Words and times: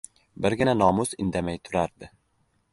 Birgina 0.45 0.73
Nomus 0.79 1.13
indamay 1.25 1.61
turardi. 1.69 2.13